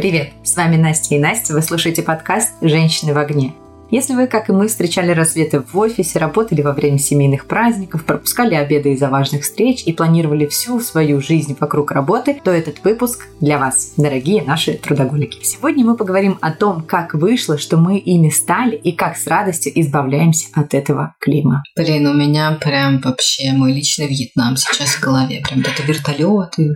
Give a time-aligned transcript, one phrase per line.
[0.00, 3.52] Привет, с вами Настя и Настя, вы слушаете подкаст «Женщины в огне».
[3.90, 8.54] Если вы, как и мы, встречали рассветы в офисе, работали во время семейных праздников, пропускали
[8.54, 13.58] обеды из-за важных встреч и планировали всю свою жизнь вокруг работы, то этот выпуск для
[13.58, 15.44] вас, дорогие наши трудоголики.
[15.44, 19.78] Сегодня мы поговорим о том, как вышло, что мы ими стали и как с радостью
[19.78, 21.62] избавляемся от этого клима.
[21.76, 25.42] Блин, у меня прям вообще мой личный Вьетнам сейчас в голове.
[25.46, 26.74] Прям это вертолеты.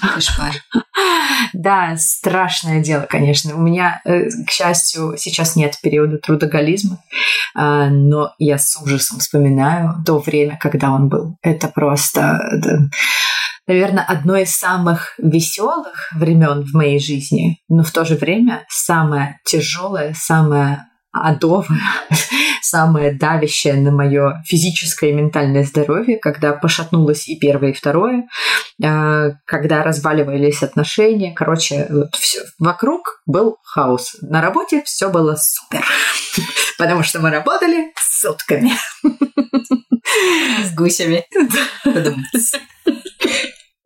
[0.00, 0.54] Кошмар.
[1.52, 3.54] Да, страшное дело, конечно.
[3.56, 7.02] У меня, э, к счастью, сейчас нет периода трудоголизма,
[7.54, 11.36] а, но я с ужасом вспоминаю то время, когда он был.
[11.42, 12.38] Это просто
[13.66, 19.38] наверное, одно из самых веселых времен в моей жизни, но в то же время самое
[19.44, 21.80] тяжелое, самое адовое,
[22.62, 28.28] самое давящее на мое физическое и ментальное здоровье, когда пошатнулось и первое, и второе,
[28.82, 31.32] э, когда разваливались отношения.
[31.34, 32.40] Короче, вот все.
[32.58, 34.16] Вокруг был хаос.
[34.22, 35.84] На работе все было супер.
[36.78, 38.72] Потому что мы работали сутками.
[40.64, 41.24] С гусями.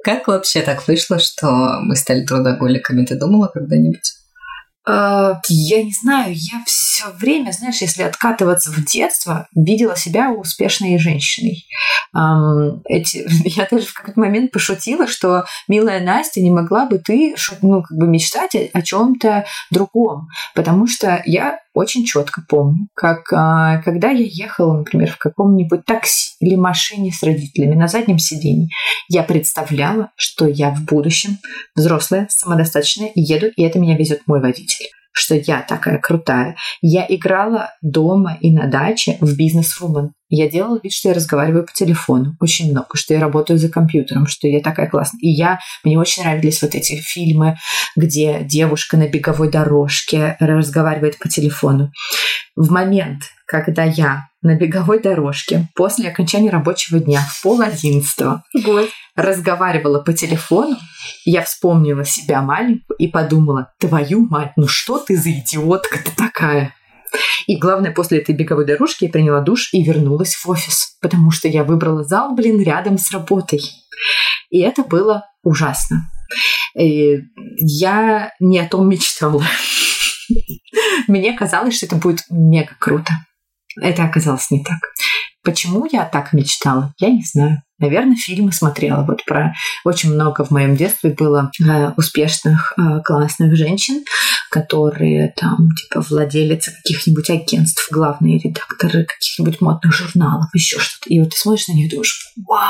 [0.04, 3.06] Как вообще так вышло, что мы стали трудоголиками?
[3.06, 4.12] Ты думала когда-нибудь?
[4.86, 6.83] Э, я не знаю, я все
[7.18, 11.66] время, знаешь, если откатываться в детство, видела себя успешной женщиной.
[12.88, 17.82] Эти, я даже в какой-то момент пошутила, что милая Настя, не могла бы ты ну,
[17.82, 23.78] как бы мечтать о, о чем-то другом, потому что я очень четко помню, как а,
[23.82, 28.68] когда я ехала, например, в каком-нибудь такси или машине с родителями на заднем сиденье,
[29.08, 31.38] я представляла, что я в будущем
[31.74, 36.56] взрослая, самодостаточная, еду, и это меня везет мой водитель что я такая крутая.
[36.82, 40.12] Я играла дома и на даче в бизнес-вумен.
[40.36, 44.26] Я делала вид, что я разговариваю по телефону очень много, что я работаю за компьютером,
[44.26, 45.20] что я такая классная.
[45.20, 47.56] И я, мне очень нравились вот эти фильмы,
[47.94, 51.92] где девушка на беговой дорожке разговаривает по телефону.
[52.56, 58.42] В момент, когда я на беговой дорожке после окончания рабочего дня в пол одиннадцатого
[59.14, 60.76] разговаривала по телефону,
[61.24, 66.74] я вспомнила себя маленькую и подумала, твою мать, ну что ты за идиотка ты такая?
[67.46, 71.48] И главное, после этой беговой дорожки я приняла душ и вернулась в офис, потому что
[71.48, 73.62] я выбрала зал, блин, рядом с работой.
[74.50, 76.08] И это было ужасно.
[76.78, 77.18] И
[77.58, 79.44] я не о том мечтала.
[81.08, 83.12] Мне казалось, что это будет мега круто.
[83.80, 84.78] Это оказалось не так.
[85.42, 87.62] Почему я так мечтала, я не знаю.
[87.78, 89.04] Наверное, фильмы смотрела.
[89.04, 89.52] Вот про
[89.84, 94.04] очень много в моем детстве было э, успешных, э, классных женщин,
[94.50, 101.10] которые там, типа, владелицы каких-нибудь агентств, главные редакторы каких-нибудь модных журналов, еще что-то.
[101.10, 102.60] И вот ты смотришь на них и думаешь, вау,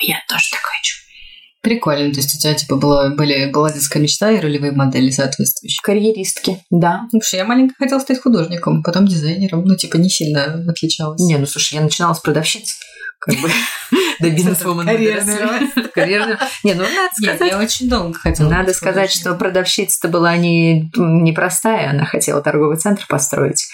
[0.00, 0.96] я тоже так хочу.
[1.62, 2.10] Прикольно.
[2.12, 5.80] То есть у тебя, типа, было, были, была детская мечта и ролевые модели соответствующие?
[5.82, 7.02] Карьеристки, да.
[7.12, 9.64] Ну, что я маленько хотела стать художником, потом дизайнером.
[9.64, 11.20] Ну, типа, не сильно отличалась.
[11.20, 12.78] Не, ну, слушай, я начинала с продавщиц
[13.20, 13.50] как бы
[14.20, 14.86] до бизнес-вумен.
[15.94, 17.50] Карьерный Не, ну надо сказать...
[17.50, 18.48] Я очень долго хотела.
[18.48, 23.68] Надо сказать, что продавщица-то была не непростая, она хотела торговый центр построить.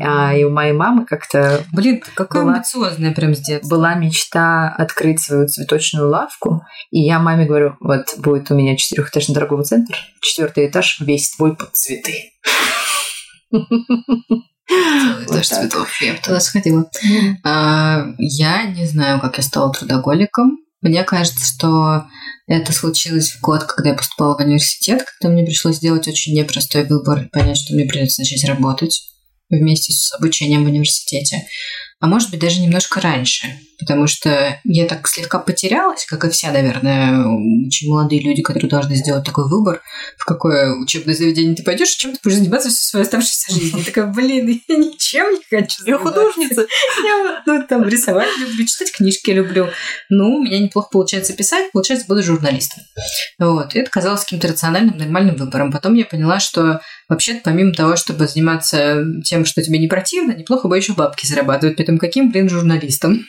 [0.00, 1.62] А, и у моей мамы как-то...
[1.72, 3.68] Блин, какая амбициозная прям с детства.
[3.68, 9.34] Была мечта открыть свою цветочную лавку, и я маме говорю, вот будет у меня четырехэтажный
[9.34, 12.32] торговый центр, четвертый этаж весь твой под цветы.
[14.70, 16.00] Целый цветов.
[16.00, 16.90] Я бы туда сходила.
[17.44, 20.58] А, я не знаю, как я стала трудоголиком.
[20.80, 22.04] Мне кажется, что
[22.46, 26.84] это случилось в год, когда я поступала в университет, когда мне пришлось сделать очень непростой
[26.84, 29.02] выбор, понять, что мне придется начать работать
[29.50, 31.44] вместе с обучением в университете
[32.00, 33.46] а может быть даже немножко раньше,
[33.80, 37.26] потому что я так слегка потерялась, как и все, наверное,
[37.66, 39.82] очень молодые люди, которые должны сделать такой выбор,
[40.16, 43.78] в какое учебное заведение ты пойдешь, чем ты будешь заниматься всю свою оставшуюся жизнь.
[43.78, 46.66] Я такая, блин, я ничем не хочу Я художница.
[47.04, 49.68] Я ну, там рисовать люблю, читать книжки люблю.
[50.08, 52.82] Ну, у меня неплохо получается писать, получается, буду журналистом.
[53.38, 53.74] Вот.
[53.74, 55.72] И это казалось каким-то рациональным, нормальным выбором.
[55.72, 60.68] Потом я поняла, что вообще помимо того, чтобы заниматься тем, что тебе не противно, неплохо
[60.68, 61.76] бы еще бабки зарабатывать.
[61.76, 63.26] Поэтому каким, блин, журналистом?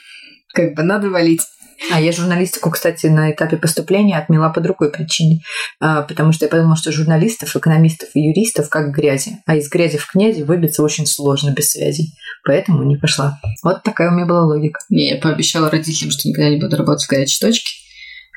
[0.52, 1.42] Как бы надо валить.
[1.90, 5.40] А я журналистику, кстати, на этапе поступления отмела по другой причине.
[5.80, 9.38] А, потому что я подумала, что журналистов, экономистов и юристов как грязи.
[9.46, 12.14] А из грязи в князи выбиться очень сложно без связей.
[12.44, 13.40] Поэтому не пошла.
[13.64, 14.78] Вот такая у меня была логика.
[14.90, 17.82] Не, я пообещала родителям, что никогда не буду работать в горячей точке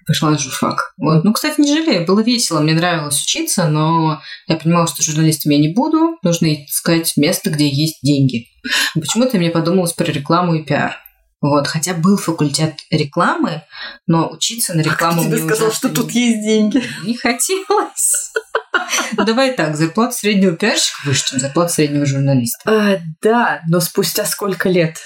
[0.06, 0.94] пошла на журфак.
[0.98, 1.24] Вот.
[1.24, 5.58] Ну, кстати, не жалею, было весело, мне нравилось учиться, но я понимала, что журналистом я
[5.58, 8.48] не буду, нужно искать место, где есть деньги.
[8.94, 10.98] Почему-то мне подумалось про рекламу и пиар.
[11.42, 13.64] Вот, хотя был факультет рекламы,
[14.08, 16.84] но учиться на рекламу а кто тебе сказал, что тут есть деньги?
[17.04, 18.32] Не хотелось.
[19.18, 22.60] Давай так, зарплата среднего пиарщика выше, чем зарплата среднего журналиста.
[22.66, 24.98] А, да, но спустя сколько лет?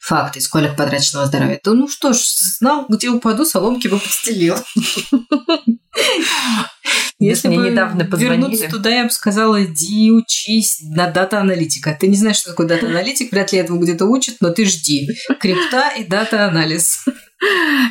[0.00, 1.60] Факты, сколько потраченного здоровья.
[1.62, 4.56] Да ну что ж, знал, где упаду, соломки бы подстелил.
[7.18, 8.42] Если мне недавно позвонили.
[8.42, 11.96] вернуться туда, я бы сказала, иди учись на дата-аналитика.
[11.98, 15.08] Ты не знаешь, что такое дата-аналитик, вряд ли этого где-то учат, но ты жди.
[15.40, 17.04] Крипта и дата-анализ.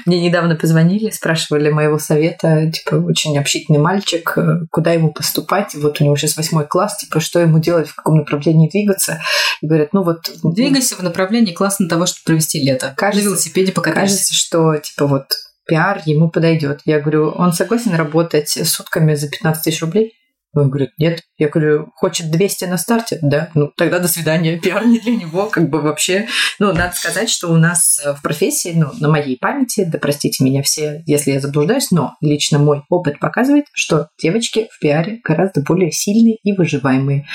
[0.06, 6.02] Мне недавно позвонили, спрашивали моего совета, типа, очень общительный мальчик, э, куда ему поступать, вот
[6.02, 9.22] у него сейчас восьмой класс, типа, что ему делать, в каком направлении двигаться.
[9.62, 10.30] И говорят, ну вот...
[10.44, 12.94] Двигайся в направлении классно того, чтобы провести лето.
[12.98, 14.18] Кажется, На велосипеде покатаешься.
[14.18, 15.28] Кажется, что, типа, вот
[15.68, 16.82] пиар ему подойдет.
[16.86, 20.17] Я говорю, он согласен работать сутками за 15 тысяч рублей?
[20.54, 21.22] Он говорит, нет.
[21.38, 23.20] Я говорю, хочет 200 на старте?
[23.22, 23.50] Да.
[23.54, 24.58] Ну, тогда до свидания.
[24.62, 26.28] Пиар не для него, как бы вообще.
[26.60, 30.64] Ну, надо сказать, что у нас в профессии, ну, на моей памяти, да простите меня
[30.64, 35.92] все, если я заблуждаюсь, но лично мой опыт показывает, что девочки в пиаре гораздо более
[35.92, 37.28] сильные и выживаемые.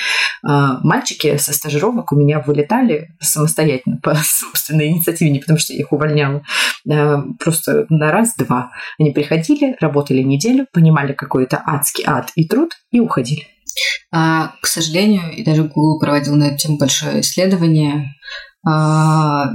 [0.45, 5.79] А, мальчики со стажировок у меня вылетали самостоятельно по собственной инициативе, не потому что я
[5.79, 6.43] их увольняла,
[6.89, 8.71] а, просто на раз-два.
[8.99, 13.47] Они приходили, работали неделю, понимали какой-то адский ад и труд и уходили.
[14.11, 18.13] А, к сожалению, и даже Google проводил на эту тему большое исследование,
[18.65, 19.51] а,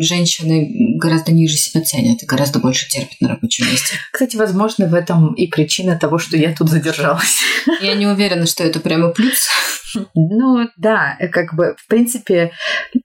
[0.00, 3.96] женщины гораздо ниже себя ценят и гораздо больше терпят на рабочем месте.
[4.12, 7.38] Кстати, возможно, в этом и причина того, что я тут задержалась.
[7.80, 9.48] Я не уверена, что это прямо плюс.
[10.14, 12.52] Ну да, как бы, в принципе,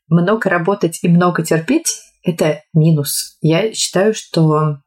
[0.09, 3.37] много работать и много терпеть– это минус.
[3.41, 4.79] Я считаю, что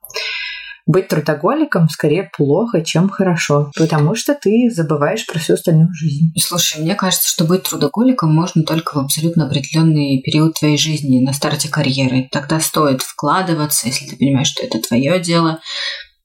[0.88, 6.32] быть трудоголиком скорее плохо, чем хорошо, потому что ты забываешь про всю остальную жизнь.
[6.40, 11.34] Слушай, мне кажется, что быть трудоголиком можно только в абсолютно определенный период твоей жизни, на
[11.34, 12.28] старте карьеры.
[12.32, 15.60] Тогда стоит вкладываться, если ты понимаешь, что это твое дело.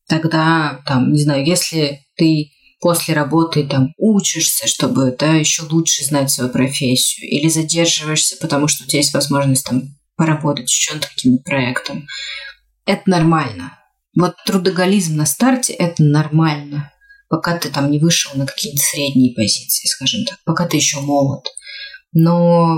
[0.08, 6.32] Тогда, там, не знаю, если ты после работы там учишься, чтобы да, еще лучше знать
[6.32, 11.44] свою профессию, или задерживаешься, потому что у тебя есть возможность там поработать еще над каким-то
[11.44, 12.08] проектом.
[12.86, 13.78] Это нормально.
[14.16, 16.92] Вот трудоголизм на старте– это нормально,
[17.30, 21.46] пока ты там не вышел на какие-то средние позиции, скажем так, пока ты еще молод.
[22.14, 22.78] Но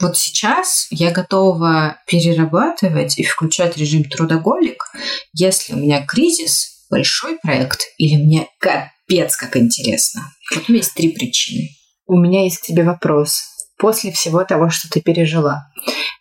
[0.00, 4.84] вот сейчас я готова перерабатывать и включать режим трудоголик,
[5.32, 10.22] если у меня кризис, большой проект, или мне капец как интересно.
[10.54, 11.70] Вот у меня есть три причины.
[12.06, 13.42] У меня есть к тебе вопрос.
[13.78, 15.70] После всего того, что ты пережила,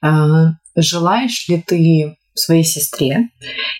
[0.03, 0.07] э,
[0.75, 3.29] желаешь ли ты своей сестре.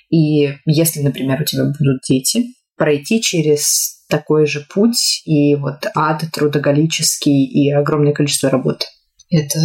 [0.09, 2.45] И если, например, у тебя будут дети,
[2.77, 8.85] пройти через такой же путь и вот ад трудоголический и огромное количество работы.
[9.29, 9.59] Это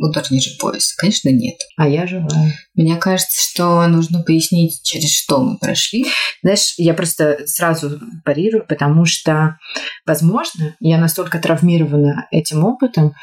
[0.00, 0.94] удар ниже пояса.
[0.96, 1.56] Конечно, нет.
[1.76, 2.52] А я желаю.
[2.74, 6.06] Мне кажется, что нужно пояснить, через что мы прошли.
[6.42, 9.58] Знаешь, я просто сразу парирую, потому что,
[10.06, 13.14] возможно, я настолько травмирована этим опытом,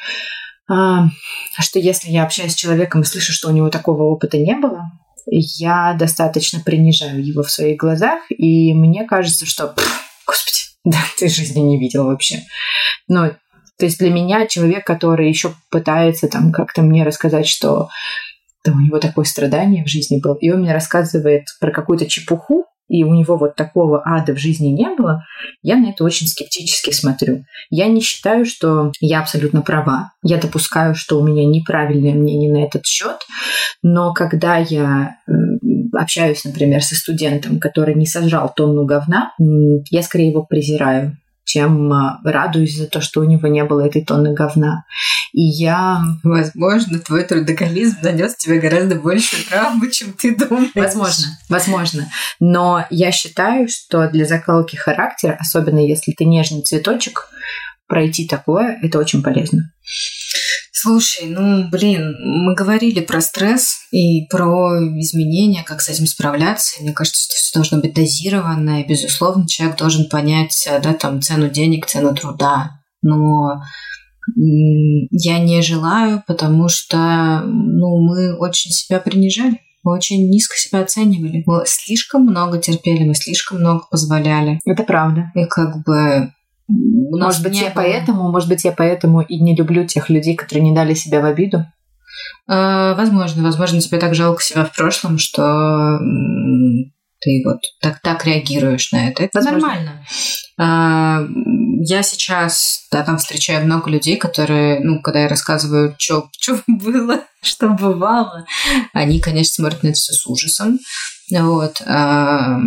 [0.69, 4.91] что если я общаюсь с человеком и слышу, что у него такого опыта не было,
[5.25, 9.73] я достаточно принижаю его в своих глазах, и мне кажется, что,
[10.25, 12.43] господи, да, ты жизни не видел вообще.
[13.07, 13.31] Ну,
[13.77, 17.89] то есть для меня человек, который еще пытается там как-то мне рассказать, что
[18.65, 22.65] да, у него такое страдание в жизни было, и он мне рассказывает про какую-то чепуху,
[22.89, 25.23] и у него вот такого ада в жизни не было,
[25.61, 27.45] я на это очень скептически смотрю.
[27.69, 30.11] Я не считаю, что я абсолютно права.
[30.23, 33.17] Я допускаю, что у меня неправильное мнение на этот счет,
[33.83, 35.15] но когда я
[35.93, 39.33] общаюсь, например, со студентом, который не сожрал тонну говна,
[39.89, 41.17] я скорее его презираю
[41.49, 44.85] чем а, радуюсь за то, что у него не было этой тонны говна.
[45.33, 46.03] И я...
[46.23, 50.69] Возможно, твой трудоголизм нанес тебе гораздо больше травмы, чем ты думаешь.
[50.75, 52.07] Возможно, возможно.
[52.39, 57.27] Но я считаю, что для закалки характера, особенно если ты нежный цветочек,
[57.87, 59.73] пройти такое, это очень полезно.
[60.71, 66.81] Слушай, ну, блин, мы говорили про стресс и про изменения, как с этим справляться.
[66.81, 71.49] Мне кажется, что все должно быть дозировано, и, безусловно, человек должен понять, да, там, цену
[71.49, 72.81] денег, цену труда.
[73.01, 73.61] Но
[74.35, 79.59] я не желаю, потому что, ну, мы очень себя принижали.
[79.83, 81.43] Мы очень низко себя оценивали.
[81.45, 84.59] Мы слишком много терпели, мы слишком много позволяли.
[84.65, 85.31] Это правда.
[85.35, 86.33] И как бы
[86.69, 87.83] может быть, я было...
[87.83, 91.25] поэтому, может быть, я поэтому и не люблю тех людей, которые не дали себя в
[91.25, 91.65] обиду.
[92.47, 95.99] А, возможно, возможно, тебе так жалко себя в прошлом, что
[97.21, 99.23] ты вот так, так реагируешь на это.
[99.23, 99.59] Это возможно.
[99.59, 100.05] нормально.
[100.57, 101.25] А,
[101.81, 106.29] я сейчас, да, там встречаю много людей, которые, ну, когда я рассказываю, что
[106.67, 108.45] было, что бывало,
[108.93, 110.79] они, конечно, смотрят на это все с ужасом.
[111.31, 111.81] Вот.
[111.85, 112.57] А,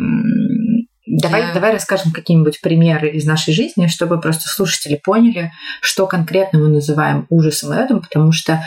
[1.21, 5.53] Давай, Я- давай расскажем какие-нибудь примеры из нашей жизни, чтобы просто слушатели поняли,
[5.83, 8.65] что конкретно мы называем ужасом и адом, потому что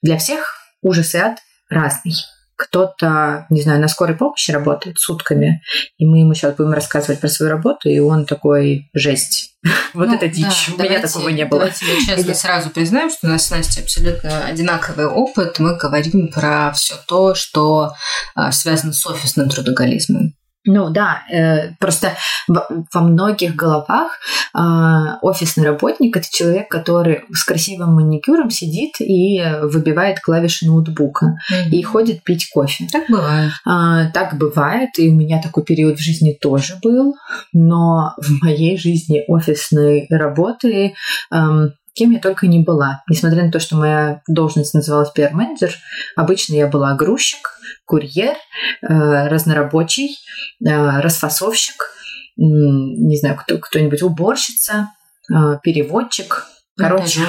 [0.00, 1.38] для всех ужас и ад
[1.68, 2.14] разный.
[2.56, 5.62] Кто-то, не знаю, на скорой помощи работает сутками,
[5.96, 9.56] и мы ему сейчас будем рассказывать про свою работу, и он такой, жесть,
[9.94, 11.60] вот Ну, это дичь, да, у меня давайте- такого не было.
[11.60, 15.58] Давайте я честно Или- сразу признаем, что у нас с Настей абсолютно одинаковый опыт.
[15.58, 17.92] Мы говорим про все то, что
[18.34, 20.34] а, связано с офисным трудоголизмом.
[20.70, 22.12] Ну да, э, просто
[22.46, 24.12] во, во многих головах
[24.52, 31.38] а, офисный работник это человек, который с красивым маникюром сидит и выбивает клавиши ноутбука
[31.72, 32.86] и ходит пить кофе.
[32.92, 33.50] Так бывает.
[33.64, 37.14] А, так бывает, и у меня такой период в жизни тоже был,
[37.54, 40.92] но в моей жизни офисной работы
[41.32, 43.02] эм, кем я только не была.
[43.08, 45.74] Несмотря на то, что моя должность называлась пиар-менеджер,
[46.14, 48.34] обычно я была грузчик, курьер,
[48.82, 50.18] э, разнорабочий,
[50.64, 51.90] э, расфасовщик,
[52.36, 54.90] не знаю, кто, кто-нибудь уборщица,
[55.30, 56.46] э, переводчик.
[56.76, 57.22] Короче,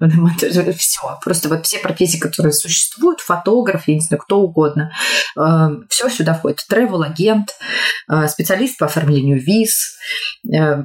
[0.78, 4.92] все, просто вот все профессии, которые существуют, фотограф, я не знаю, кто угодно,
[5.90, 6.64] все сюда входит.
[6.70, 7.54] Тревел-агент,
[8.28, 9.98] специалист по оформлению виз,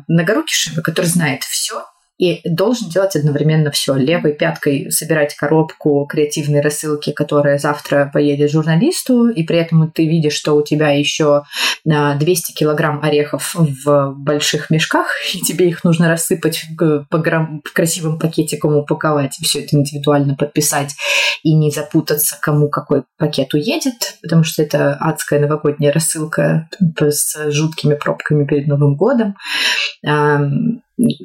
[0.10, 1.86] многорукий шиба, который знает все
[2.20, 3.96] и должен делать одновременно все.
[3.96, 10.34] Левой пяткой собирать коробку креативной рассылки, которая завтра поедет журналисту, и при этом ты видишь,
[10.34, 11.44] что у тебя еще
[11.86, 18.76] 200 килограмм орехов в больших мешках, и тебе их нужно рассыпать по грамм- красивым пакетикам,
[18.76, 20.96] упаковать, все это индивидуально подписать,
[21.44, 26.68] и не запутаться, кому какой пакет уедет, потому что это адская новогодняя рассылка
[27.00, 29.38] с жуткими пробками перед Новым годом.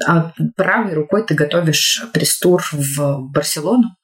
[0.06, 3.96] А правой рукой ты готовишь пресс-тур в Барселону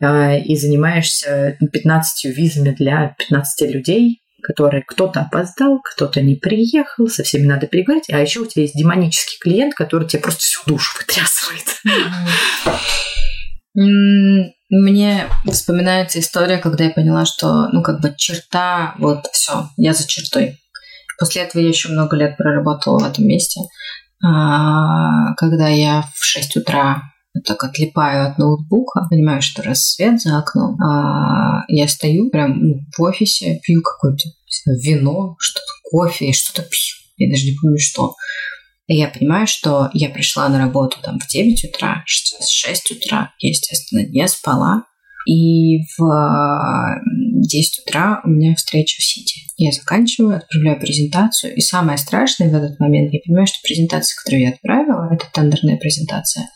[0.00, 7.22] а, и занимаешься 15 визами для 15 людей, которые кто-то опоздал, кто-то не приехал, со
[7.22, 8.08] всеми надо переговорить.
[8.10, 11.66] А еще у тебя есть демонический клиент, который тебе просто всю душу вытрясывает.
[14.70, 20.06] Мне вспоминается история, когда я поняла, что, ну, как бы черта, вот, все, я за
[20.06, 20.58] чертой.
[21.18, 23.60] После этого я еще много лет проработала в этом месте.
[24.24, 27.02] А, Когда я в 6 утра
[27.44, 33.02] так отлипаю от ноутбука, понимаю, что рассвет за окном, а я стою прям ну, в
[33.02, 34.24] офисе, пью какое-то
[34.82, 36.96] вино, что-то, кофе, что-то пью.
[37.16, 38.14] Я даже не помню, что.
[38.86, 43.32] И я понимаю, что я пришла на работу там в 9 утра, сейчас 6 утра,
[43.38, 44.84] я, естественно, не спала.
[45.26, 46.02] И в
[47.40, 49.40] 10 утра у меня встреча в Сити.
[49.56, 51.54] Я заканчиваю, отправляю презентацию.
[51.54, 55.76] И самое страшное в этот момент, я понимаю, что презентация, которую я отправила, это тендерная
[55.76, 56.48] презентация,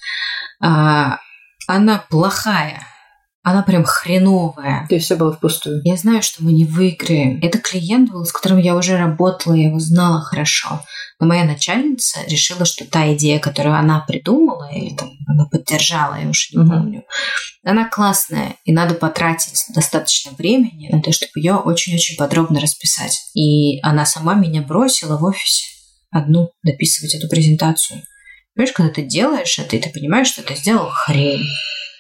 [0.61, 1.19] а,
[1.67, 2.87] она плохая.
[3.45, 4.87] Она прям хреновая.
[4.89, 5.81] Есть все было впустую.
[5.85, 7.41] Я знаю, что мы не выиграем.
[7.43, 10.81] Это клиент был, с которым я уже работала, я его знала хорошо.
[11.19, 16.29] Но моя начальница решила, что та идея, которую она придумала, или там она поддержала, я
[16.29, 16.71] уж не Мгм.
[16.71, 17.03] помню,
[17.65, 23.21] она классная, и надо потратить достаточно времени на то, чтобы ее очень-очень подробно расписать.
[23.35, 25.67] И она сама меня бросила в офисе
[26.11, 28.03] одну дописывать эту презентацию.
[28.55, 31.45] Понимаешь, когда ты делаешь это, и ты понимаешь, что ты сделал хрень.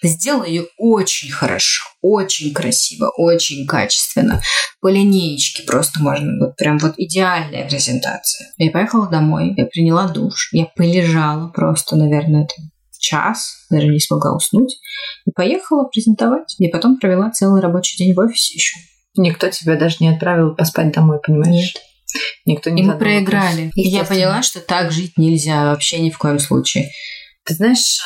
[0.02, 4.42] Ты сделал ее очень хорошо, очень красиво, очень качественно.
[4.80, 8.48] По линеечке просто можно, вот прям вот идеальная презентация.
[8.58, 14.34] Я поехала домой, я приняла душ, я полежала просто, наверное, там час, даже не смогла
[14.34, 14.78] уснуть,
[15.26, 16.54] и поехала презентовать.
[16.58, 18.76] И потом провела целый рабочий день в офисе еще.
[19.16, 21.74] Никто тебя даже не отправил поспать домой, понимаешь?
[22.46, 23.70] Никто не И мы проиграли.
[23.74, 26.90] И я поняла, что так жить нельзя вообще ни в коем случае.
[27.44, 28.00] Ты знаешь,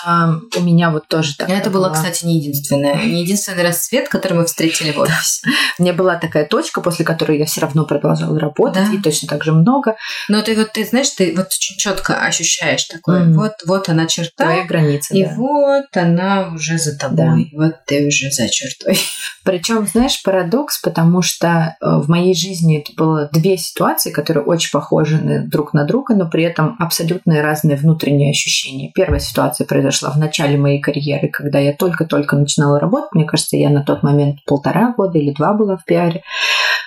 [0.57, 1.51] у меня вот тоже так.
[1.51, 5.47] Это была, кстати, не единственная, не единственный расцвет, который мы встретили в офисе.
[5.79, 8.95] У меня была такая точка, после которой я все равно продолжала работать, Да.
[8.95, 9.97] и точно так же много.
[10.29, 13.35] Но ты вот, ты знаешь, ты вот четко ощущаешь такое, Мгм.
[13.35, 15.15] вот, вот она черта, Твои границы.
[15.19, 15.35] и да.
[15.37, 18.99] вот она уже за тобой, вот ты уже за чертой.
[19.45, 24.71] Причем, знаешь, парадокс, потому что э, в моей жизни это было две ситуации, которые очень
[24.73, 28.91] похожи друг на друга, но при этом абсолютно разные внутренние ощущения.
[28.95, 33.13] Первая ситуация произошла в начале моей карьеры, когда я только-только начинала работать.
[33.13, 36.23] Мне кажется, я на тот момент полтора года или два была в пиаре.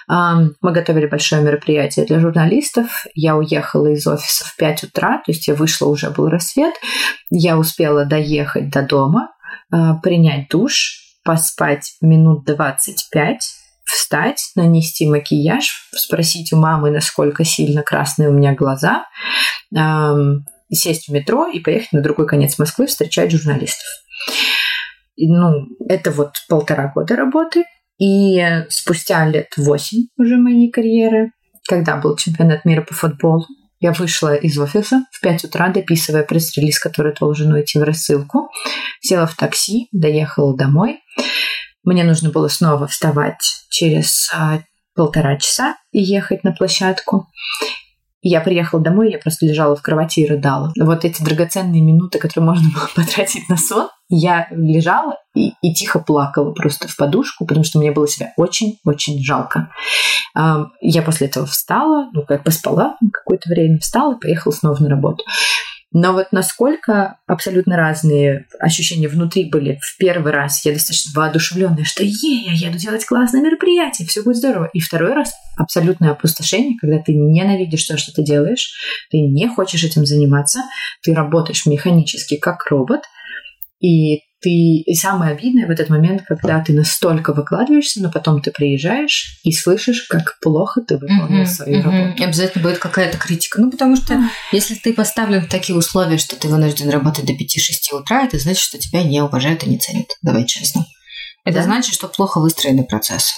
[0.07, 3.05] Мы готовили большое мероприятие для журналистов.
[3.13, 6.73] Я уехала из офиса в 5 утра, то есть я вышла, уже был рассвет.
[7.29, 9.29] Я успела доехать до дома,
[9.71, 13.39] а, принять душ, поспать минут 25,
[13.83, 19.05] встать, нанести макияж, спросить у мамы, насколько сильно красные у меня глаза,
[20.71, 23.87] сесть в метро и поехать на другой конец Москвы встречать журналистов.
[25.17, 27.65] Ну, это вот полтора года работы.
[27.99, 31.31] И спустя лет восемь уже моей карьеры,
[31.67, 33.45] когда был чемпионат мира по футболу,
[33.81, 38.49] Я вышла из офиса в 5 утра, дописывая пресс-релиз, который должен уйти в рассылку.
[38.99, 40.99] Села в такси, доехала домой.
[41.83, 44.59] Мне нужно было снова вставать через а,
[44.95, 47.27] полтора часа и ехать на площадку.
[48.21, 50.73] Я приехала домой, я просто лежала в кровати и рыдала.
[50.79, 55.99] Вот эти драгоценные минуты, которые можно было потратить на сон, я лежала и, и тихо
[55.99, 59.69] плакала просто в подушку, потому что мне было себя очень-очень жалко.
[60.35, 65.23] Я после этого встала, ну, как поспала какое-то время, встала и поехала снова на работу.
[65.91, 72.03] Но вот насколько абсолютно разные ощущения внутри были в первый раз, я достаточно воодушевленная, что
[72.03, 74.69] е, я еду делать классное мероприятие, все будет здорово.
[74.73, 78.71] И второй раз абсолютное опустошение, когда ты ненавидишь то, что ты делаешь,
[79.09, 80.59] ты не хочешь этим заниматься,
[81.01, 83.01] ты работаешь механически как робот,
[83.79, 88.51] и ты и самое обидное в этот момент, когда ты настолько выкладываешься, но потом ты
[88.51, 91.83] приезжаешь и слышишь, как плохо ты выполнил mm-hmm, свою mm-hmm.
[91.83, 92.21] работу.
[92.21, 93.61] И обязательно будет какая-то критика.
[93.61, 94.27] Ну, потому что mm-hmm.
[94.51, 98.61] если ты поставлен в такие условия, что ты вынужден работать до 5-6 утра, это значит,
[98.61, 100.07] что тебя не уважают и не ценят.
[100.21, 100.85] Давай честно.
[101.45, 101.63] Это да?
[101.63, 103.33] значит, что плохо выстроены процессы.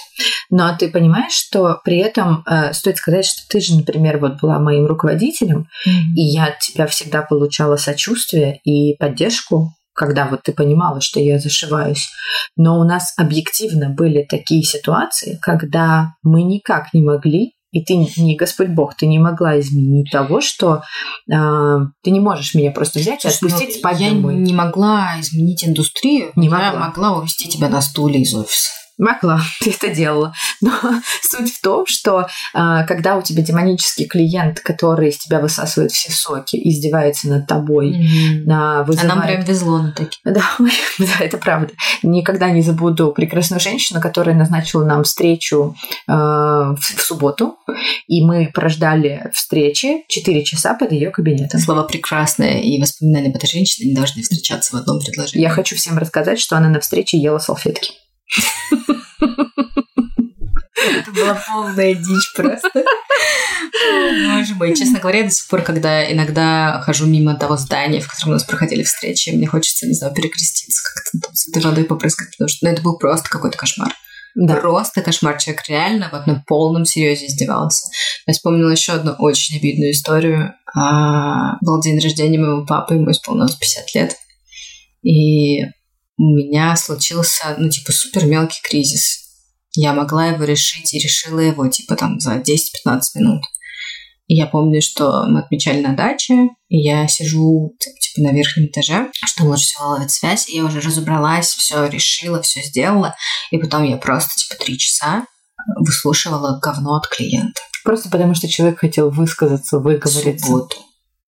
[0.50, 4.58] Но ты понимаешь, что при этом э, стоит сказать, что ты же, например, вот была
[4.58, 6.14] моим руководителем, mm-hmm.
[6.16, 11.38] и я от тебя всегда получала сочувствие и поддержку когда вот ты понимала, что я
[11.38, 12.08] зашиваюсь.
[12.56, 18.36] Но у нас объективно были такие ситуации, когда мы никак не могли и ты не
[18.36, 20.82] Господь Бог, ты не могла изменить того, что
[21.26, 24.34] э, ты не можешь меня просто взять Слушай, и отпустить ну, спать я домой.
[24.34, 26.88] Не могла изменить индустрию, не я могла.
[26.88, 28.72] могла увести тебя на стуле из офиса.
[28.98, 30.34] Могла, ты это делала.
[30.60, 30.72] Но
[31.22, 36.12] суть в том, что а, когда у тебя демонический клиент, который из тебя высасывает все
[36.12, 38.84] соки, издевается над тобой, mm-hmm.
[38.84, 39.10] вызывает...
[39.10, 40.12] А нам прям везло на такие.
[40.32, 40.42] Да,
[40.98, 41.72] да, это правда.
[42.02, 45.76] Никогда не забуду прекрасную женщину, которая назначила нам встречу
[46.08, 47.56] э, в, в субботу,
[48.06, 51.60] и мы прождали встречи 4 часа под ее кабинетом.
[51.60, 55.44] Слово прекрасное и воспоминания об этой женщине не должны встречаться в одном предложении.
[55.44, 57.92] Я хочу всем рассказать, что она на встрече ела салфетки.
[60.84, 62.84] Это была полная дичь просто.
[64.34, 64.74] Боже мой.
[64.74, 68.32] Честно говоря, я до сих пор, когда иногда хожу мимо того здания, в котором у
[68.34, 72.48] нас проходили встречи, мне хочется, не знаю, перекреститься, как-то там с этой водой попрыскать, потому
[72.48, 73.92] что ну, это был просто какой-то кошмар.
[74.34, 74.56] Да.
[74.56, 75.38] Просто кошмар.
[75.38, 77.88] Человек реально вот на полном серьезе издевался.
[78.26, 80.54] Я вспомнила еще одну очень обидную историю.
[80.74, 84.16] А, был день рождения моего папы, ему исполнилось 50 лет.
[85.02, 85.64] И
[86.22, 89.22] у меня случился, ну, типа, супер мелкий кризис.
[89.74, 93.42] Я могла его решить и решила его, типа, там, за 10-15 минут.
[94.28, 99.10] И я помню, что мы отмечали на даче, и я сижу, типа, на верхнем этаже,
[99.24, 103.16] что лучше всего ловит связь, и я уже разобралась, все решила, все сделала,
[103.50, 105.26] и потом я просто, типа, три часа
[105.76, 107.60] выслушивала говно от клиента.
[107.84, 110.46] Просто потому, что человек хотел высказаться, выговориться.
[110.46, 110.76] В субботу.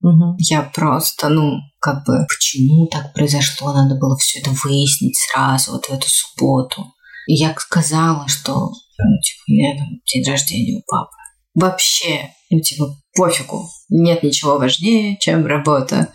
[0.04, 0.36] Угу.
[0.38, 5.86] Я просто, ну, как бы, почему так произошло, надо было все это выяснить сразу, вот
[5.86, 6.92] в эту субботу.
[7.26, 11.10] И я сказала, что, ну, типа, у меня там день рождения у папы.
[11.54, 13.66] Вообще, ну, типа, пофигу.
[13.88, 16.12] Нет ничего важнее, чем работа.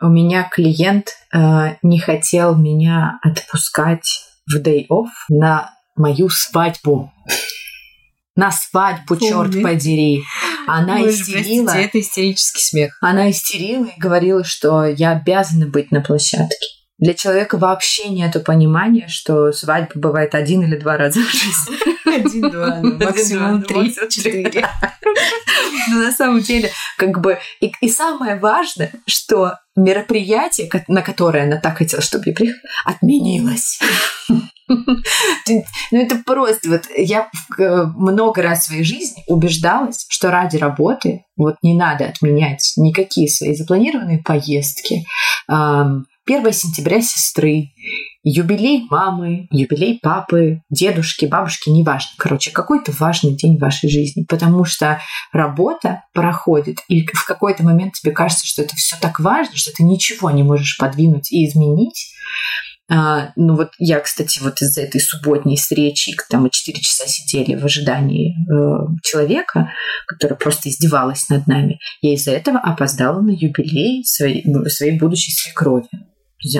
[0.00, 7.12] У меня клиент э, не хотел меня отпускать в day off на мою свадьбу
[8.36, 10.22] на свадьбу, черт подери.
[10.66, 11.64] Она истерила.
[11.64, 12.98] Простите, это истерический смех.
[13.00, 16.66] Она истерила и говорила, что я обязана быть на площадке.
[16.98, 21.76] Для человека вообще нет понимания, что свадьба бывает один или два раза в жизни.
[22.16, 24.66] Один-два, ну, максимум три-четыре.
[25.90, 27.38] Но на самом деле, как бы...
[27.60, 33.78] И, и самое важное, что мероприятие, на которое она так хотела, чтобы я приехала, отменилось.
[35.92, 36.68] Ну, это просто...
[36.68, 42.06] Вот я э, много раз в своей жизни убеждалась, что ради работы вот не надо
[42.06, 45.04] отменять никакие свои запланированные поездки.
[46.26, 47.70] 1 сентября сестры,
[48.24, 52.10] юбилей мамы, юбилей папы, дедушки, бабушки, неважно.
[52.18, 55.00] Короче, какой-то важный день в вашей жизни, потому что
[55.32, 59.84] работа проходит, и в какой-то момент тебе кажется, что это все так важно, что ты
[59.84, 62.12] ничего не можешь подвинуть и изменить,
[62.88, 67.56] а, ну вот я, кстати, вот из-за этой субботней встречи, там мы 4 часа сидели
[67.56, 69.72] в ожидании э, человека,
[70.06, 75.88] который просто издевалась над нами, я из-за этого опоздала на юбилей своей, своей будущей свекрови.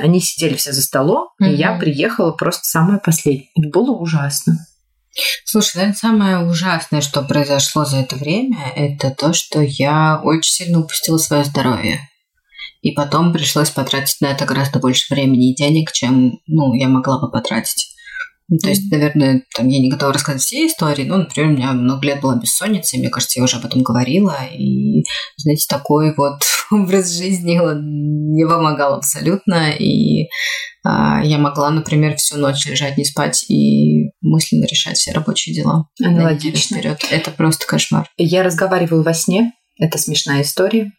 [0.00, 1.48] Они сидели все за столом, mm-hmm.
[1.48, 3.50] и я приехала просто самое последнее.
[3.56, 4.56] Это было ужасно.
[5.44, 10.80] Слушай, наверное, самое ужасное, что произошло за это время, это то, что я очень сильно
[10.80, 12.00] упустила свое здоровье.
[12.86, 17.20] И потом пришлось потратить на это гораздо больше времени и денег, чем ну, я могла
[17.20, 17.88] бы потратить.
[18.48, 21.72] Ну, то есть, наверное, там я не готова рассказать все истории, но, например, у меня
[21.72, 25.02] много лет была бессонница, и мне кажется, я уже об этом говорила, и,
[25.36, 30.28] знаете, такой вот образ жизни не помогал абсолютно, и
[30.84, 35.88] а, я могла, например, всю ночь лежать, не спать и мысленно решать все рабочие дела.
[36.00, 36.76] Аналогично.
[36.76, 37.00] вперед.
[37.10, 38.08] Это просто кошмар.
[38.16, 40.92] Я разговариваю во сне, это смешная история.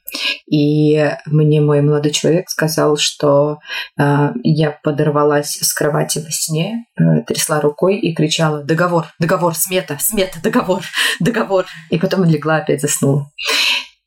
[0.49, 3.59] И мне мой молодой человек сказал, что
[3.99, 9.07] э, я подорвалась с кровати во сне, э, трясла рукой и кричала «Договор!
[9.19, 9.55] Договор!
[9.55, 9.97] Смета!
[9.99, 10.39] Смета!
[10.41, 10.83] Договор!
[11.19, 13.31] Договор!» И потом легла опять заснула.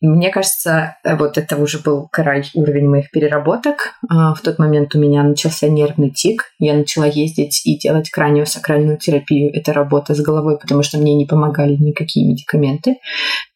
[0.00, 3.94] Мне кажется, вот это уже был край уровень моих переработок.
[4.08, 6.44] А, в тот момент у меня начался нервный тик.
[6.58, 9.54] Я начала ездить и делать краниосакральную терапию.
[9.54, 12.96] Это работа с головой, потому что мне не помогали никакие медикаменты.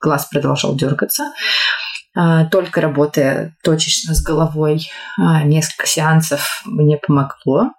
[0.01, 1.33] Глаз продолжал дергаться.
[2.17, 7.73] А, только работая точечно с головой, а, несколько сеансов мне помогло.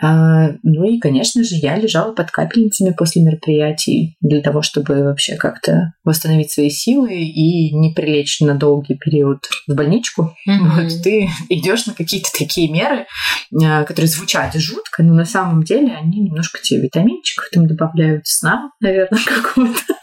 [0.00, 5.36] А, ну и, конечно же, я лежала под капельницами после мероприятий для того, чтобы вообще
[5.36, 10.36] как-то восстановить свои силы и не прилечь на долгий период в больничку.
[10.46, 10.82] Mm-hmm.
[10.82, 13.06] Вот ты идешь на какие-то такие меры,
[13.50, 19.20] которые звучат жутко, но на самом деле они немножко тебе витаминчиков там добавляют сна, наверное,
[19.24, 19.94] какого-то.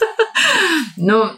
[0.98, 1.34] Но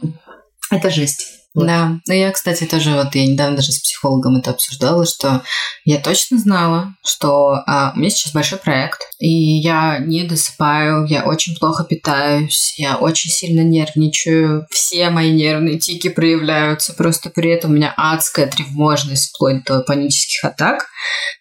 [0.72, 1.41] это жесть.
[1.54, 5.44] Да, ну я, кстати, тоже вот я недавно даже с психологом это обсуждала, что
[5.84, 11.24] я точно знала, что а, у меня сейчас большой проект, и я не досыпаю, я
[11.26, 17.72] очень плохо питаюсь, я очень сильно нервничаю, все мои нервные тики проявляются, просто при этом
[17.72, 20.86] у меня адская тревожность вплоть до панических атак,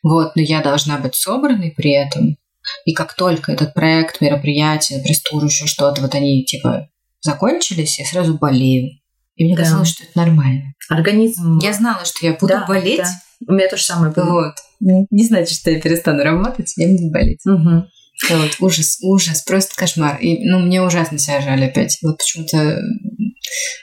[0.03, 2.37] вот, но я должна быть собранной при этом,
[2.85, 6.89] и как только этот проект, мероприятие, пресс-тур, еще что-то, вот они типа
[7.21, 9.00] закончились, я сразу болею.
[9.41, 9.63] И мне да.
[9.63, 10.75] казалось, что это нормально.
[10.91, 11.61] Организм...
[11.61, 12.99] Я знала, что я буду да, болеть.
[12.99, 13.11] Да.
[13.49, 14.33] У меня то же самое было.
[14.33, 14.55] Вот.
[14.81, 17.41] Не значит, что я перестану работать, я буду болеть.
[17.47, 17.87] Угу.
[18.29, 20.19] Вот, ужас, ужас, просто кошмар.
[20.21, 21.97] И, ну, мне ужасно себя жаль опять.
[22.03, 22.83] Вот почему-то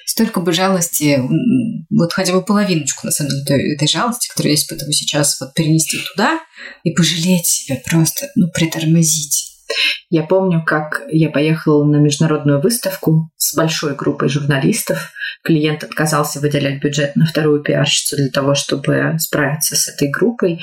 [0.06, 1.20] столько бы жалости,
[1.90, 5.56] вот хотя бы половиночку, на самом деле, этой, этой жалости, которую я испытываю сейчас, вот
[5.56, 6.40] перенести туда
[6.84, 9.58] и пожалеть себя просто, ну, притормозить.
[10.12, 15.12] Я помню, как я поехала на международную выставку с большой группой журналистов.
[15.48, 20.60] Клиент отказался выделять бюджет на вторую пиарщицу для того, чтобы справиться с этой группой.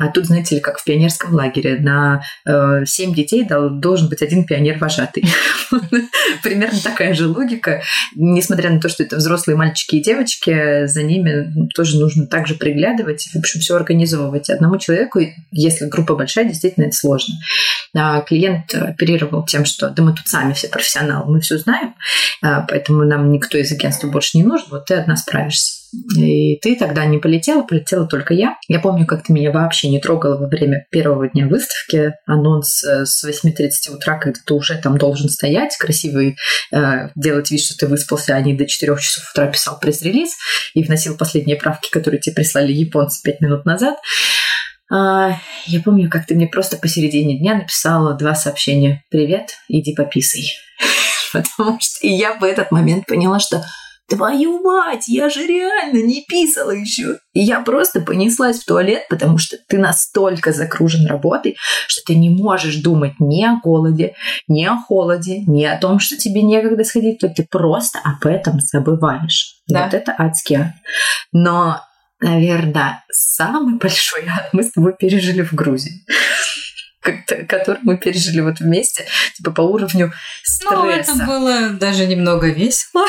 [0.00, 4.44] А тут, знаете ли, как в пионерском лагере, на э, 7 детей должен быть один
[4.44, 5.22] пионер-вожатый.
[6.42, 7.82] Примерно такая же логика.
[8.16, 13.28] Несмотря на то, что это взрослые мальчики и девочки, за ними тоже нужно также приглядывать
[13.32, 14.50] в общем, все организовывать.
[14.50, 15.20] Одному человеку,
[15.52, 17.34] если группа большая, действительно это сложно.
[17.94, 21.94] А клиент оперировал тем, что да мы тут сами все профессионалы, мы все знаем,
[22.42, 25.84] а, поэтому нам никто из агентства больше не нужен, вот ты одна справишься.
[26.16, 28.56] И ты тогда не полетела, полетела только я.
[28.68, 32.14] Я помню, как ты меня вообще не трогала во время первого дня выставки.
[32.26, 36.36] Анонс э, с 8.30 утра, когда ты уже там должен стоять, красивый,
[36.72, 40.30] э, делать вид, что ты выспался, а не до 4 часов утра писал пресс-релиз
[40.74, 43.96] и вносил последние правки, которые тебе прислали японцы 5 минут назад.
[44.92, 49.02] А, я помню, как ты мне просто посередине дня написала два сообщения.
[49.10, 50.44] «Привет, иди пописай».
[51.32, 53.64] Потому что я в этот момент поняла, что
[54.08, 57.18] Твою мать, я же реально не писала еще.
[57.32, 61.56] И я просто понеслась в туалет, потому что ты настолько закружен работой,
[61.88, 64.14] что ты не можешь думать ни о голоде,
[64.46, 68.60] ни о холоде, ни о том, что тебе некогда сходить, то ты просто об этом
[68.60, 69.56] забываешь.
[69.68, 69.84] Да.
[69.84, 70.58] Вот это адский
[71.32, 71.80] Но
[72.20, 76.04] наверное, самый большой ад мы с тобой пережили в Грузии
[77.48, 79.04] который мы пережили вот вместе,
[79.36, 80.12] типа по уровню
[80.42, 80.74] стресса.
[80.74, 83.04] Ну, это было даже немного весело.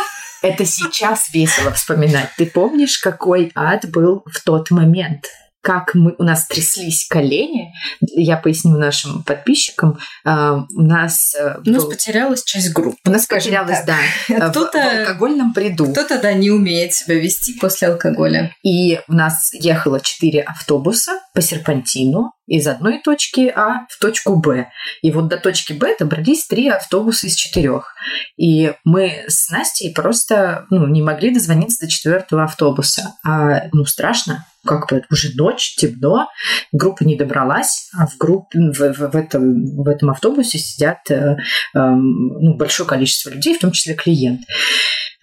[0.45, 2.29] Это сейчас весело вспоминать.
[2.37, 5.25] Ты помнишь, какой ад был в тот момент?
[5.65, 7.73] как мы, у нас тряслись колени.
[7.99, 9.97] Я поясню нашим подписчикам.
[10.23, 11.33] Uh, у нас...
[11.35, 11.89] Uh, у нас был...
[11.89, 12.97] потерялась часть группы.
[13.03, 13.97] У нас потерялась, так.
[14.29, 15.87] да, кто-то, в, в алкогольном бреду.
[15.87, 18.53] Кто-то, да, не умеет себя вести после алкоголя.
[18.61, 24.69] И у нас ехало четыре автобуса по серпантину из одной точки А в точку Б.
[25.01, 27.95] И вот до точки Б добрались три автобуса из четырех.
[28.37, 33.13] И мы с Настей просто ну, не могли дозвониться до четвертого автобуса.
[33.25, 36.27] А ну страшно, как бы уже ночь, темно,
[36.71, 41.15] группа не добралась, а в группе в, в, в, этом, в этом автобусе сидят э,
[41.15, 41.35] э,
[41.73, 44.41] ну, большое количество людей, в том числе клиент.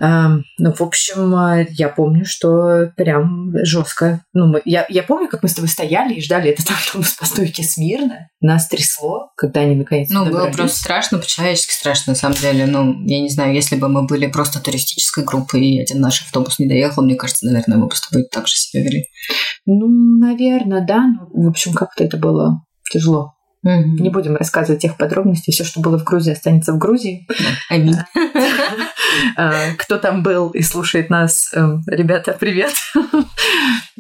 [0.01, 4.25] Эм, ну, в общем, э, я помню, что прям жестко.
[4.33, 7.63] Ну, я, я помню, как мы с тобой стояли и ждали этот автобус по стойке
[7.63, 8.29] смирно.
[8.41, 10.47] Нас трясло, когда они наконец Ну, добрались.
[10.49, 12.67] было просто страшно, по-человечески страшно, на самом деле.
[12.67, 16.59] Ну, я не знаю, если бы мы были просто туристической группой, и один наш автобус
[16.59, 19.07] не доехал, мне кажется, наверное, мы бы с тобой так же себя вели.
[19.67, 19.87] Ну,
[20.19, 21.05] наверное, да.
[21.33, 23.35] Ну, в общем, как-то это было тяжело.
[23.63, 25.53] Не будем рассказывать тех подробностей.
[25.53, 27.27] Все, что было в Грузии, останется в Грузии.
[27.69, 27.97] Аминь.
[29.37, 32.73] А, кто там был и слушает нас, эм, ребята, привет.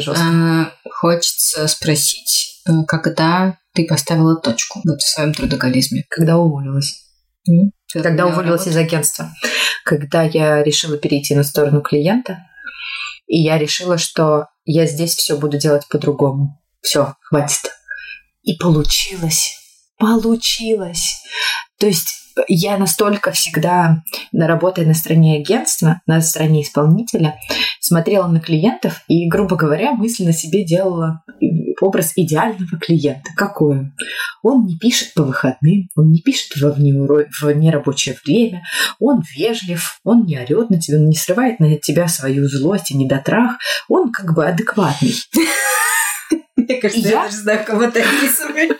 [0.00, 0.22] Жестко.
[0.22, 6.04] А, хочется спросить, э, когда ты поставила точку вот в своем трудоголизме?
[6.10, 7.02] Когда уволилась.
[7.92, 9.30] Когда уволилась из агентства.
[9.84, 12.38] Когда я решила перейти на сторону клиента,
[13.26, 16.60] и я решила, что я здесь все буду делать по-другому.
[16.82, 17.70] Все, хватит.
[18.42, 19.56] И получилось.
[19.98, 21.22] Получилось.
[21.78, 24.02] То есть я настолько всегда,
[24.32, 27.38] работая на стороне агентства, на стороне исполнителя,
[27.80, 31.22] смотрела на клиентов и, грубо говоря, мысленно себе делала
[31.80, 33.30] образ идеального клиента.
[33.36, 33.92] Какой он?
[34.42, 38.62] Он не пишет по выходным, он не пишет во в нерабочее время,
[38.98, 42.96] он вежлив, он не орет на тебя, он не срывает на тебя свою злость и
[42.96, 45.14] недотрах, он как бы адекватный.
[46.68, 48.76] Мне кажется, я даже знаю, кого ты описываешь.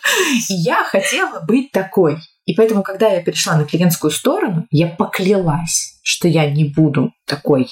[0.49, 2.19] Я хотела быть такой.
[2.45, 7.69] И поэтому, когда я перешла на клиентскую сторону, я поклялась, что я не буду такой.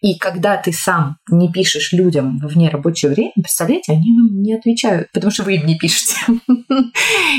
[0.00, 5.10] И когда ты сам не пишешь людям в нерабочее время, представляете, они вам не отвечают,
[5.12, 6.14] потому что вы им не пишете.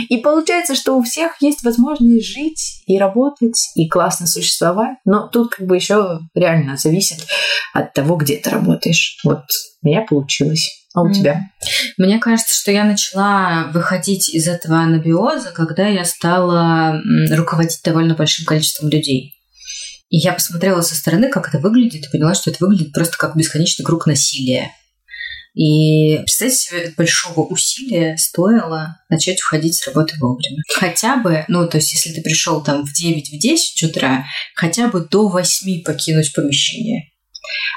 [0.09, 4.97] И получается, что у всех есть возможность жить и работать, и классно существовать.
[5.05, 7.25] Но тут как бы еще реально зависит
[7.73, 9.19] от того, где ты работаешь.
[9.23, 9.43] Вот
[9.81, 10.78] у меня получилось.
[10.93, 11.41] А у тебя?
[11.97, 16.99] Мне кажется, что я начала выходить из этого анабиоза, когда я стала
[17.31, 19.35] руководить довольно большим количеством людей.
[20.09, 23.35] И я посмотрела со стороны, как это выглядит, и поняла, что это выглядит просто как
[23.35, 24.71] бесконечный круг насилия.
[25.53, 30.63] И представьте себе, большого усилия стоило начать уходить с работы вовремя.
[30.73, 34.25] Хотя бы, ну, то есть, если ты пришел там в 9 в 10 утра,
[34.55, 37.11] хотя бы до 8 покинуть помещение.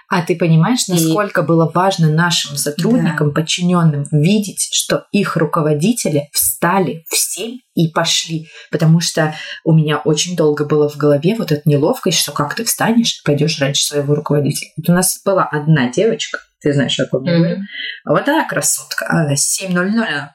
[0.09, 1.44] А ты понимаешь, насколько и...
[1.44, 3.40] было важно нашим сотрудникам, да.
[3.40, 8.48] подчиненным, видеть, что их руководители встали в 7 и пошли.
[8.70, 12.64] Потому что у меня очень долго было в голове вот эта неловкость, что как ты
[12.64, 14.70] встанешь пойдешь раньше своего руководителя.
[14.77, 17.59] Вот у нас была одна девочка, ты знаешь, о ком я говорю.
[18.05, 19.07] Вот она красотка.
[19.09, 20.29] А 7.00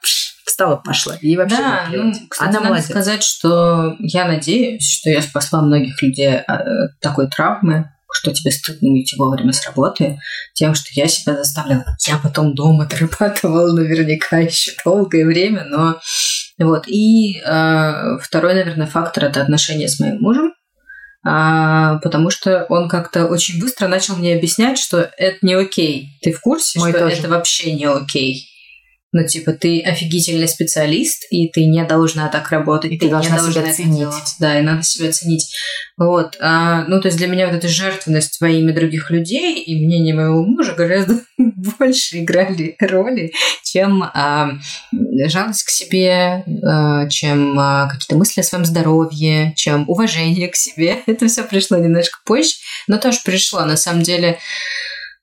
[0.44, 1.14] встала, пошла.
[1.20, 2.88] И вообще да, ну, кстати, Она надо молодец.
[2.88, 8.50] сказать, что я надеюсь, что я спасла многих людей от э, такой травмы, что тебе
[8.50, 10.18] стыдно уйти вовремя с работы,
[10.54, 11.96] тем, что я себя заставляла.
[12.06, 16.00] Я потом дома отрабатывала наверняка еще долгое время, но
[16.58, 16.88] вот.
[16.88, 20.52] И э, второй, наверное, фактор это отношения с моим мужем,
[21.24, 26.18] а, потому что он как-то очень быстро начал мне объяснять, что это не окей.
[26.22, 27.16] Ты в курсе, Мой что тоже.
[27.16, 28.46] это вообще не окей?
[29.10, 32.92] Ну, типа, ты офигительный специалист, и ты не должна так работать.
[32.92, 33.98] И ты, ты должна, не должна себя ценить.
[33.98, 34.36] Делать.
[34.38, 35.50] Да, и надо себя ценить.
[35.96, 36.36] Вот.
[36.40, 40.14] А, ну, то есть для меня вот эта жертвенность во имя других людей и мнение
[40.14, 41.20] моего мужа гораздо
[41.78, 43.32] больше играли роли,
[43.64, 44.50] чем а,
[45.26, 50.98] жалость к себе, а, чем а, какие-то мысли о своем здоровье, чем уважение к себе.
[51.06, 53.64] Это все пришло немножко позже, но тоже пришло.
[53.64, 54.38] На самом деле,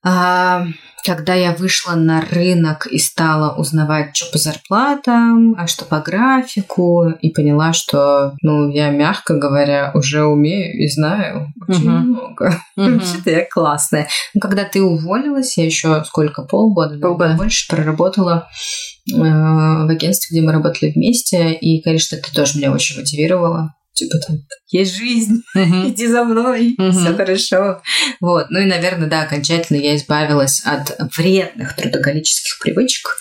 [0.03, 0.65] а,
[1.05, 7.09] когда я вышла на рынок и стала узнавать, что по зарплатам, а что по графику,
[7.09, 11.99] и поняла, что, ну, я, мягко говоря, уже умею и знаю очень uh-huh.
[11.99, 12.61] много.
[12.75, 12.95] Uh-huh.
[12.95, 14.09] Вообще-то я классная.
[14.33, 17.35] Но когда ты уволилась, я еще сколько, полгода, полгода.
[17.35, 18.49] больше проработала
[19.09, 24.17] э, в агентстве, где мы работали вместе, и, конечно, это тоже меня очень мотивировало типа
[24.19, 25.89] там, есть жизнь, uh-huh.
[25.89, 26.91] иди за мной, uh-huh.
[26.91, 27.81] все хорошо.
[28.21, 28.47] Вот.
[28.49, 33.17] Ну и, наверное, да, окончательно я избавилась от вредных трудоголических привычек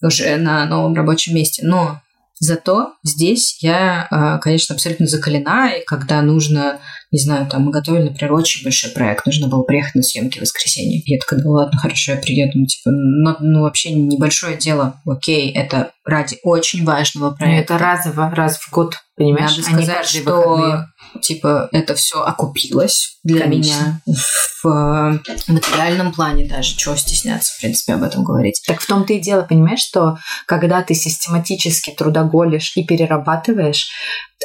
[0.00, 1.62] уже на новом рабочем месте.
[1.64, 2.00] Но
[2.44, 6.80] Зато здесь я, а, конечно, абсолютно закалена, и когда нужно,
[7.12, 10.40] не знаю, там, мы готовили, например, очень большой проект, нужно было приехать на съемки в
[10.40, 11.02] воскресенье.
[11.04, 15.52] Я такая, ну ладно, хорошо, я приеду, ну, типа, ну, ну вообще небольшое дело, окей,
[15.52, 17.74] это ради очень важного ну, проекта.
[17.74, 19.56] это разово, раз в год, понимаешь?
[19.58, 20.86] Надо сказать, что выходные
[21.20, 24.02] типа, это все окупилось для Конечно.
[24.06, 24.22] меня
[24.62, 26.76] в э, материальном плане даже.
[26.76, 28.62] Чего стесняться, в принципе, об этом говорить.
[28.66, 33.90] Так в том-то и дело, понимаешь, что когда ты систематически трудоголишь и перерабатываешь,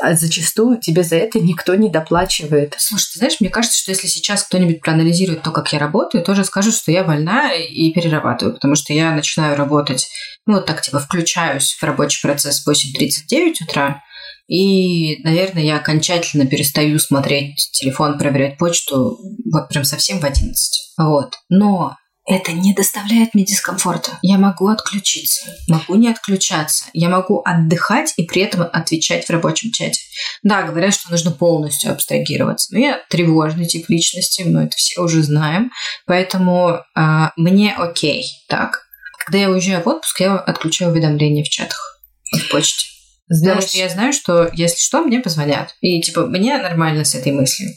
[0.01, 2.75] а зачастую тебе за это никто не доплачивает.
[2.77, 6.45] Слушай, ты знаешь, мне кажется, что если сейчас кто-нибудь проанализирует то, как я работаю, тоже
[6.45, 10.08] скажут, что я больна и перерабатываю, потому что я начинаю работать,
[10.45, 14.03] ну, вот так, типа, включаюсь в рабочий процесс в 8.39 утра,
[14.47, 19.19] и, наверное, я окончательно перестаю смотреть телефон, проверять почту
[19.51, 20.93] вот прям совсем в 11.
[20.97, 21.36] Вот.
[21.49, 24.19] Но это не доставляет мне дискомфорта.
[24.21, 26.86] Я могу отключиться, могу не отключаться.
[26.91, 30.01] Я могу отдыхать и при этом отвечать в рабочем чате.
[30.43, 32.73] Да, говорят, что нужно полностью абстрагироваться.
[32.73, 35.71] Но я тревожный тип личности, мы это все уже знаем.
[36.05, 38.81] Поэтому а, мне окей так.
[39.25, 42.01] Когда я уезжаю в отпуск, я отключаю уведомления в чатах.
[42.31, 42.96] в почте.
[43.29, 45.75] Знаешь, Потому что я знаю, что если что, мне позвонят.
[45.81, 47.71] И типа мне нормально с этой мыслью.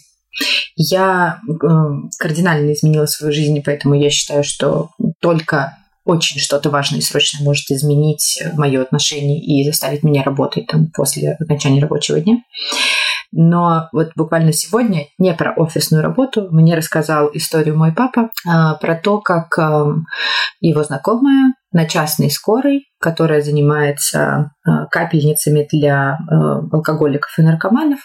[0.77, 1.67] Я э,
[2.19, 5.77] кардинально изменила свою жизнь, поэтому я считаю, что только
[6.11, 11.37] очень что-то важное и срочное может изменить мое отношение и заставить меня работать там после
[11.41, 12.39] окончания рабочего дня.
[13.33, 18.97] Но вот буквально сегодня, не про офисную работу, мне рассказал историю мой папа а, про
[18.97, 19.87] то, как а,
[20.61, 28.01] его знакомая на частной скорой, которая занимается а, капельницами для а, алкоголиков и наркоманов,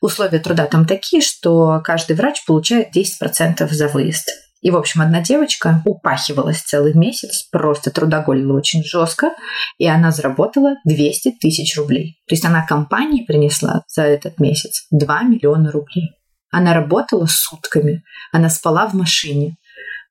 [0.00, 4.28] условия труда там такие, что каждый врач получает 10% за выезд.
[4.62, 9.32] И, в общем, одна девочка упахивалась целый месяц, просто трудоголила очень жестко,
[9.76, 12.22] и она заработала 200 тысяч рублей.
[12.28, 16.12] То есть она компании принесла за этот месяц 2 миллиона рублей.
[16.50, 19.56] Она работала сутками, она спала в машине,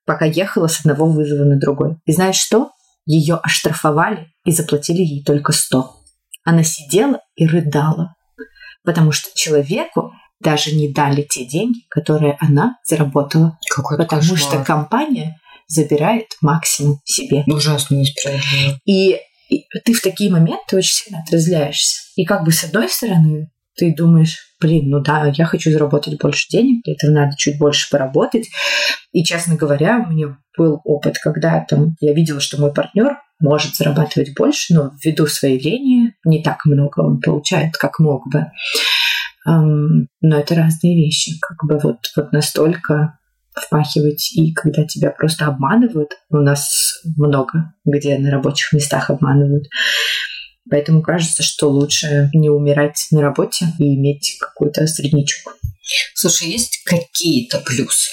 [0.05, 1.95] пока ехала с одного вызова на другой.
[2.05, 2.71] И знаешь что?
[3.05, 5.95] Ее оштрафовали и заплатили ей только 100.
[6.43, 8.15] Она сидела и рыдала,
[8.83, 10.11] потому что человеку
[10.41, 13.57] даже не дали те деньги, которые она заработала.
[13.69, 14.39] Какой потому кошмар.
[14.39, 17.43] что компания забирает максимум себе.
[17.47, 18.77] Ужасно несправедливо.
[18.85, 19.17] И,
[19.49, 22.01] и ты в такие моменты очень сильно отразляешься.
[22.15, 26.47] И как бы с одной стороны ты думаешь, блин, ну да, я хочу заработать больше
[26.49, 28.49] денег, для этого надо чуть больше поработать.
[29.11, 33.75] И, честно говоря, у меня был опыт, когда там я видела, что мой партнер может
[33.75, 38.51] зарабатывать больше, но ввиду своей лени не так много он получает, как мог бы.
[39.45, 41.39] Но это разные вещи.
[41.41, 43.17] Как бы вот, вот настолько
[43.53, 46.11] впахивать и когда тебя просто обманывают.
[46.29, 49.67] У нас много где на рабочих местах обманывают.
[50.69, 55.57] Поэтому кажется, что лучше не умирать на работе и иметь какой-то средничок.
[56.13, 58.11] Слушай, есть какие-то плюсы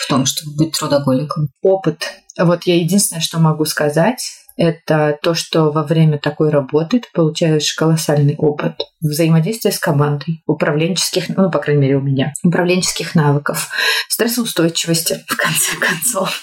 [0.00, 1.50] в том, чтобы быть трудоголиком?
[1.62, 2.02] Опыт.
[2.38, 4.20] Вот я единственное, что могу сказать,
[4.56, 11.28] это то, что во время такой работы ты получаешь колоссальный опыт взаимодействия с командой, управленческих,
[11.30, 13.68] ну, по крайней мере, у меня, управленческих навыков,
[14.08, 16.42] стрессоустойчивости, в конце концов.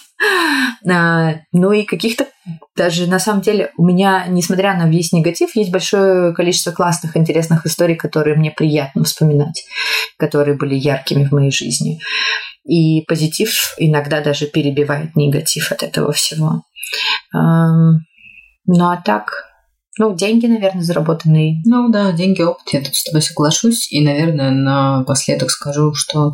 [0.87, 2.27] А, ну и каких-то
[2.75, 7.65] даже на самом деле у меня, несмотря на весь негатив, есть большое количество классных, интересных
[7.65, 9.65] историй, которые мне приятно вспоминать,
[10.17, 11.99] которые были яркими в моей жизни.
[12.63, 16.63] И позитив иногда даже перебивает негатив от этого всего.
[17.33, 19.45] Ну а так,
[19.97, 21.61] ну, деньги, наверное, заработанные.
[21.65, 23.91] Ну да, деньги, опыт, я тут с тобой соглашусь.
[23.91, 26.33] И, наверное, напоследок скажу, что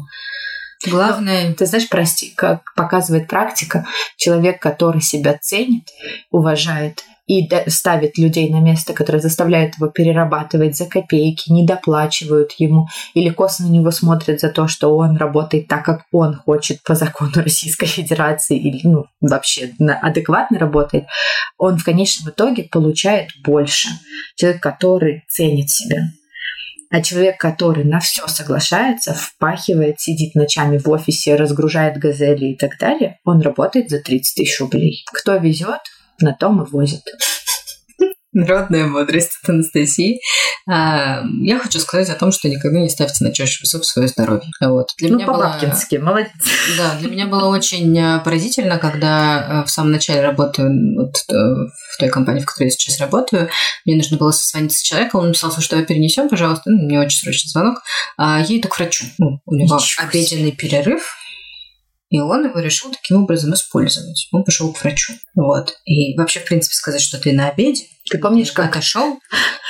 [0.86, 1.54] Главное...
[1.54, 5.90] Ты знаешь, прости, как показывает практика, человек, который себя ценит,
[6.30, 12.88] уважает и ставит людей на место, которые заставляют его перерабатывать за копейки, не доплачивают ему
[13.14, 16.96] или косо на него смотрят за то, что он работает так, как он хочет по
[16.96, 21.06] закону Российской Федерации или ну, вообще адекватно работает,
[21.58, 23.90] он в конечном итоге получает больше.
[24.36, 25.98] Человек, который ценит себя.
[26.90, 32.78] А человек, который на все соглашается, впахивает, сидит ночами в офисе, разгружает газели и так
[32.80, 35.04] далее, он работает за 30 тысяч рублей.
[35.12, 35.82] Кто везет,
[36.22, 37.04] на том и возят.
[38.34, 40.20] Народная мудрость от Анастасии.
[40.70, 44.52] А, я хочу сказать о том, что никогда не ставьте на чашу весов свое здоровье.
[44.62, 44.90] Вот.
[44.98, 46.06] Для ну, меня по-бабкински, было...
[46.08, 46.32] молодец.
[46.78, 51.34] Да, для меня было очень э, поразительно, когда э, в самом начале работы вот, э,
[51.34, 53.50] в той компании, в которой я сейчас работаю,
[53.86, 57.50] мне нужно было созвониться с человеком, он написал, что перенесем, пожалуйста, ну, мне очень срочный
[57.50, 57.82] звонок,
[58.18, 59.06] а я иду к врачу.
[59.18, 61.17] Ну, у него Ничего обеденный перерыв,
[62.10, 64.28] и он его решил таким образом использовать.
[64.32, 65.14] Он пошел к врачу.
[65.36, 65.74] Вот.
[65.86, 69.20] И вообще, в принципе, сказать, что ты на обеде, ты помнишь, как отошел?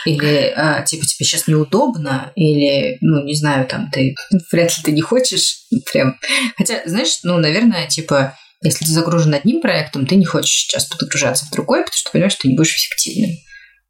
[0.06, 2.32] Или а, типа тебе сейчас неудобно?
[2.36, 4.16] Или, ну, не знаю, там ты
[4.52, 6.20] вряд ли ты не хочешь прям.
[6.58, 11.46] Хотя, знаешь, ну, наверное, типа, если ты загружен одним проектом, ты не хочешь сейчас подгружаться
[11.46, 13.38] в другой, потому что понимаешь, что ты не будешь эффективным.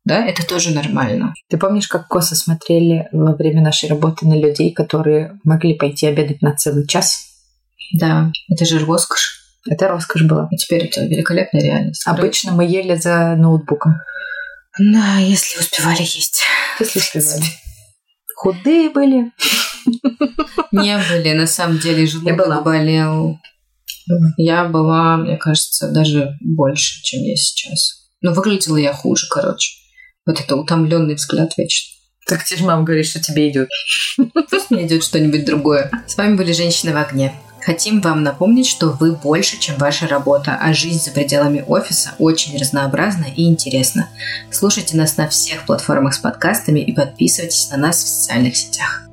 [0.06, 1.34] Да, это тоже нормально.
[1.50, 6.42] Ты помнишь, как косо смотрели во время нашей работы на людей, которые могли пойти обедать
[6.42, 7.27] на целый час?
[7.93, 9.43] Да, это же роскошь.
[9.69, 10.47] Это роскошь была.
[10.52, 12.04] И теперь это великолепная реальность.
[12.06, 13.95] Обычно мы ели за ноутбуком.
[14.80, 16.43] Да, если успевали есть.
[16.80, 17.45] Если успевали.
[18.36, 19.32] Худые были.
[20.71, 23.40] Не были, на самом деле, желудок болел.
[24.38, 28.10] Я была, мне кажется, даже больше, чем я сейчас.
[28.21, 29.73] Но выглядела я хуже, короче.
[30.25, 31.94] Вот это утомленный взгляд вечно.
[32.27, 33.69] Так тебе же мама говорит, что тебе идет.
[34.50, 35.90] Пусть мне идет что-нибудь другое.
[36.08, 37.33] С вами были «Женщины в огне».
[37.68, 42.58] Хотим вам напомнить, что вы больше, чем ваша работа, а жизнь за пределами офиса очень
[42.58, 44.08] разнообразна и интересна.
[44.50, 49.07] Слушайте нас на всех платформах с подкастами и подписывайтесь на нас в социальных сетях.